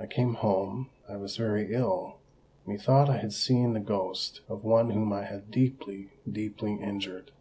I 0.00 0.06
came 0.06 0.34
home—I 0.34 1.16
was 1.16 1.36
very 1.36 1.74
ill: 1.74 2.18
methought 2.68 3.10
I 3.10 3.16
had 3.16 3.32
seen 3.32 3.72
the 3.72 3.80
ghost 3.80 4.40
of 4.48 4.62
one 4.62 4.90
whom 4.90 5.12
I 5.12 5.24
had 5.24 5.50
deeply, 5.50 6.10
deeply 6.30 6.74
injured!" 6.76 7.32